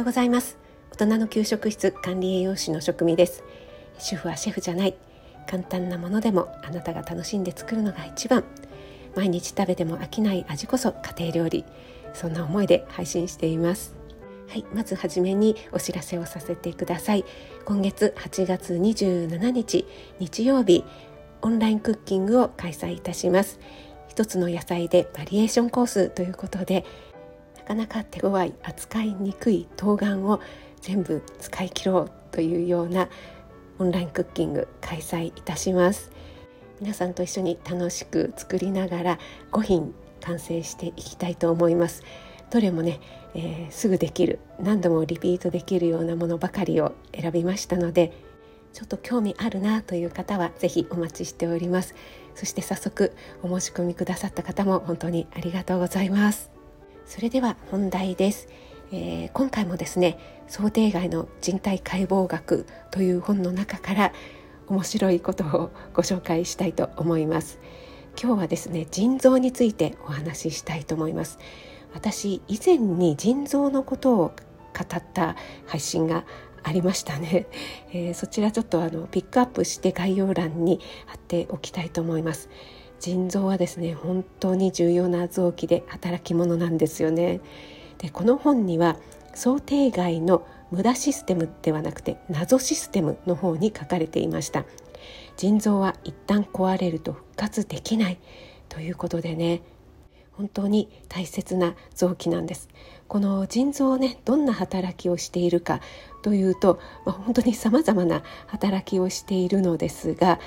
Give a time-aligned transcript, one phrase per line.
[0.00, 0.56] ようございます。
[0.92, 3.44] 大人の給食室管理栄養士の職味です。
[3.98, 4.94] 主婦はシェフじゃない。
[5.46, 8.42] 簡単なものでもあなたが楽しんで作るのが一番。
[9.14, 11.66] 毎日食べても飽きない味こそ家庭料理。
[12.14, 13.94] そんな思いで配信しています。
[14.48, 17.26] はいまずはじめにお知らせをさせてください。
[17.66, 19.86] 今月8月27日
[20.18, 20.82] 日曜日
[21.42, 23.60] オンラインクッキングを開催いたします。
[24.08, 26.86] 一つの野菜でバリエーションコースということで
[27.70, 30.40] かなか手強い扱いにくい冬瓜を
[30.80, 33.08] 全部使い切ろうというような
[33.78, 36.10] オンラインクッキング開催いたします。
[36.80, 39.18] 皆さんと一緒に楽しく作りながら
[39.52, 42.02] 5品完成していきたいと思います。
[42.50, 42.98] どれもね、
[43.34, 48.12] えー、すぐできる何度もリピートできるようなものばかりを選びましたので
[48.72, 51.94] ちょっと興味あるなという方はぜひお待ちしております。
[52.34, 53.12] そして早速
[53.44, 56.59] お申し込みくださった方も本当にありがとうございます。
[57.06, 58.48] それでは本題です、
[58.92, 64.12] えー、今回もですね想定外の人体解剖学という本の中から
[64.68, 67.58] 面白いことをご紹介したいと思います。
[68.20, 71.38] 今日はですね腎臓についてお話ししたいと思います。
[71.92, 74.32] 私以前に腎臓のことを語
[74.96, 76.24] った配信が
[76.62, 77.46] ありましたね、
[77.92, 82.48] えー、そちらちょっとあのピックアップして概要欄に貼っておきたいと思います。
[83.00, 87.40] 腎臓はですね本当に重要な臓器で働き者なんですよね。
[87.98, 88.96] でこの本には
[89.34, 94.64] 想定外の無駄システムではなくて謎システムの方に書かれていました。
[95.36, 98.18] 腎臓は一旦壊れると復活できない
[98.68, 99.62] ということでね
[100.32, 102.68] 本当に大切な臓器なんです。
[103.08, 105.80] この腎臓をねどんな働きをしているか
[106.22, 110.38] というと、まあ、本当にさまざまな働きをしているのですが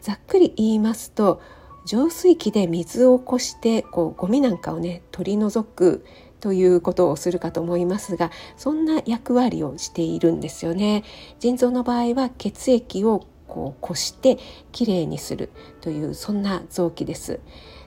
[0.00, 1.40] ざっくり言いますと
[1.84, 6.04] 浄水器で水をこしてこうゴミなんかをね取り除く
[6.40, 11.04] ということをするかと思いますがそんな役割をしているんですよね。
[11.38, 14.38] 腎臓の場合は血液をこうこして
[14.72, 15.50] きれいにする
[15.80, 17.40] というそんな臓器です。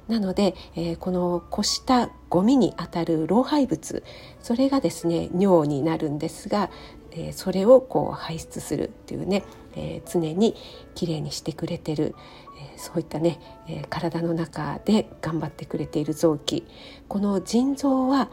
[0.07, 4.03] なので、えー、このこしたゴミにあたる老廃物
[4.39, 6.69] それがですね尿になるんですが、
[7.15, 9.43] え、それをこう排出するというね、
[9.75, 10.55] えー、常に
[10.93, 12.15] きれいにしてくれてる、
[12.59, 16.65] えそういったね、え体の中で頑張ってくれている臓器
[17.07, 18.29] この腎臓は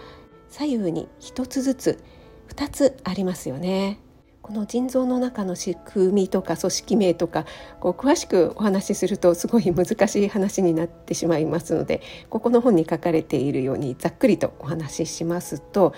[0.49, 2.05] 左右に一つずつ
[2.49, 3.99] 2つありますよね。
[4.43, 7.47] この腎臓の中の仕組みとか組織名とか
[7.79, 15.95] こう詳しくお話しするとすごい難しい話になってしまいますのでここの本に書かれているようにざっくりとお話ししますと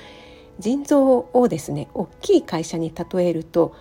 [0.59, 3.75] 腎臓をですね大きい会社に例えると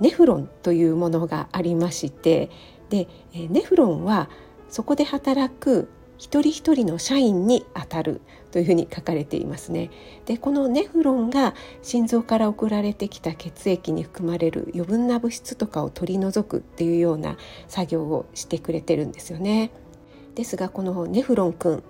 [0.00, 2.50] ネフロンというものがありまして
[2.90, 4.28] でネフロンは
[4.68, 8.20] そこで働く一人一人の社員にあたる
[8.50, 9.90] というふうに書かれていますね。
[10.26, 17.36] でこのネフロンが心臓から送られてきた血液に含まれる余分な物質とかを取り除くっていうような
[17.66, 19.70] 作業をしてくれてるんですよね。
[20.34, 21.82] ですがこのネフロン君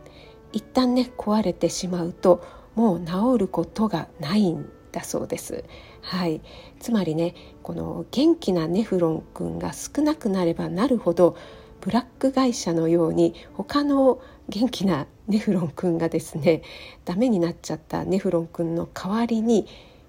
[0.52, 2.42] 一旦ね壊れてしまうと
[2.74, 5.64] もう治ることがないんだそうです。
[6.00, 6.40] はい、
[6.80, 11.36] つまりねこの元気なネフロン君が少なくなればなるほど
[11.80, 16.62] ブラック会社のように他の元気なネフロン君がですね
[17.04, 19.66] ダメになっちゃったネフロン君の代わりに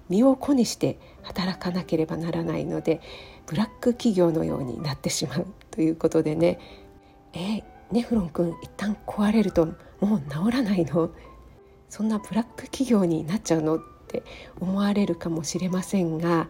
[0.09, 3.02] 身を粉にして働かなければならないので
[3.48, 6.59] ブラック企業のようになってしまうということでね
[7.34, 9.66] えネフロン君一旦壊れると
[10.02, 11.12] もう治らないの？
[11.90, 14.23] そんなブラック企業になっちゃうのって
[14.59, 16.50] 思われるかもしれませんが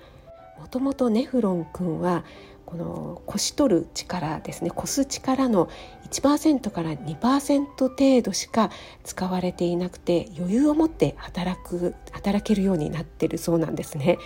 [0.59, 2.23] もともとネフロン君は
[2.65, 5.69] このこし取る力ですねこす力の
[6.09, 8.71] 1%から2%程度しか
[9.03, 14.17] 使われていなくて余裕を持って働く働けるようになってるそうなんですね。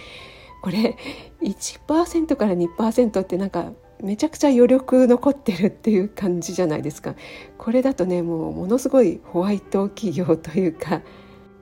[0.62, 0.98] これ
[1.42, 3.72] 1%から2%ってなんか
[4.02, 7.16] めちゃくちゃ余力残ってるっていう感じじゃないですか
[7.58, 11.02] これだとねもうものすごいホワイト企業というか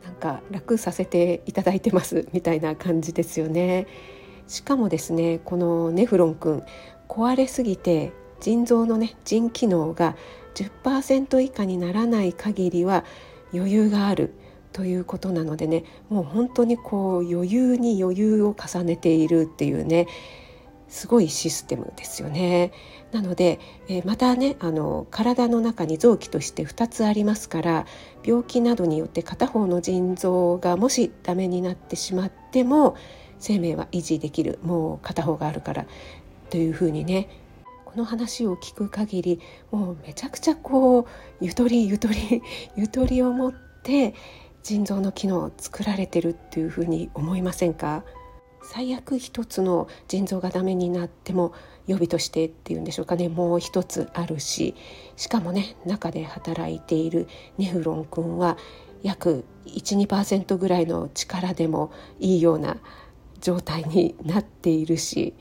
[0.04, 3.88] なんか楽させていただいてますみたいな感じですよね。
[4.48, 6.64] しかもですねこのネフロン君
[7.10, 10.16] 壊れすぎて腎臓のね腎機能が
[10.56, 13.04] 10%以下にならない限りは
[13.54, 14.34] 余裕がある
[14.74, 20.08] ということなのでねもう本当にこう余裕に余裕を重ねているっていうね
[20.88, 22.72] すごいシステムですよね。
[23.12, 27.86] なので、え、またねあの体の中に臓器として2つありますから
[28.24, 32.96] 病気などによって片方の腎臓がもしダメになってしまっても
[33.40, 35.86] 生命は維持できるもう片方があるから
[36.50, 37.30] というふうにね
[37.86, 39.40] この話を聞く限り
[39.72, 41.06] もうめちゃくちゃこう
[41.40, 42.42] ゆとりゆとり
[42.76, 43.54] ゆとりを持っ
[43.84, 44.14] て
[44.64, 48.04] 腎臓の機能を作られてるっていうふうに思いませんか？
[48.64, 51.54] 最悪一つの腎臓がダメになっても
[51.88, 54.76] 予備としてっていうんでしょうかねもう一つあるし
[55.16, 57.28] しかもね中で働いている
[57.58, 58.58] ネフロン君は
[59.04, 62.78] 約12%ぐらいの力でもいいような
[63.40, 65.34] 状態になっているし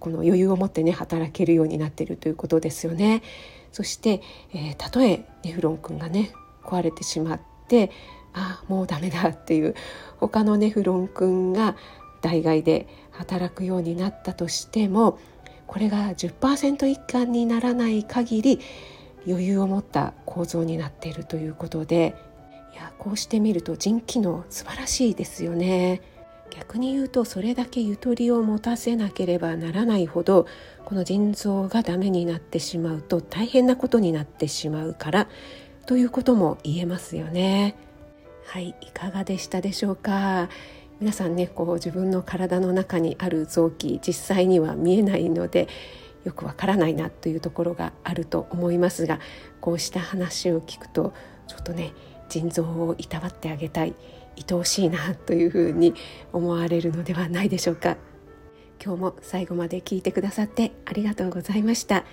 [0.00, 3.22] この余裕を持ってね働けるようになっているということですよね。
[3.70, 4.22] そして、
[4.54, 6.30] えー、たとえネフロン君がね
[6.62, 7.90] 壊れてしまって
[8.32, 9.74] ああもうダメだっていう
[10.18, 11.76] 他のネフロン君が
[12.24, 15.18] 代替で働くようになったとしても
[15.66, 18.60] これが10%以下にならない限り
[19.26, 22.14] 余裕を持った構造になっているということで
[22.72, 26.00] いやこうしてみると腎機能素晴らしいですよね。
[26.50, 30.46] 逆に言うとそれだけゆとりを持たせなければならないほど
[30.84, 35.28] この腎臓がダメになってしまうと大変なことになってしまうから
[35.86, 37.74] ということも言えますよね。
[38.46, 40.48] はいいかがでしたでしょうか？
[41.00, 45.68] 皆さんねこう自分の体の中にある臓器実際には見えないので
[46.24, 49.20] よくわからないなというところがあると思いますが
[49.60, 51.12] こうした話を聞くと
[51.46, 51.92] ちょっとね
[52.28, 53.94] 腎臓をいたわってあげたい
[54.50, 55.94] 愛おしいなというふうに
[56.32, 57.96] 思われるのではないでしょうか。
[58.84, 62.04] 今日も最後まで聞いてくださってありがとうございました。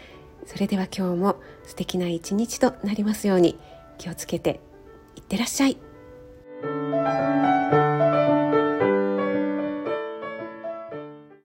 [0.45, 1.35] それでは今日も
[1.65, 3.57] 素敵な一日となりますように
[3.97, 4.59] 気をつけて
[5.15, 5.77] いってらっしゃい。